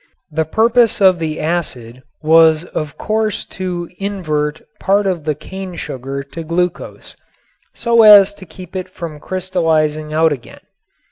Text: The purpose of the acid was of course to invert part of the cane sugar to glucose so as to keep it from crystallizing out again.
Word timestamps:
The 0.31 0.45
purpose 0.45 0.99
of 0.99 1.19
the 1.19 1.39
acid 1.39 2.01
was 2.23 2.63
of 2.65 2.97
course 2.97 3.45
to 3.45 3.87
invert 3.99 4.63
part 4.79 5.05
of 5.05 5.25
the 5.25 5.35
cane 5.35 5.75
sugar 5.75 6.23
to 6.23 6.43
glucose 6.43 7.15
so 7.75 8.01
as 8.01 8.33
to 8.33 8.47
keep 8.47 8.75
it 8.75 8.89
from 8.89 9.19
crystallizing 9.19 10.11
out 10.11 10.31
again. 10.31 10.61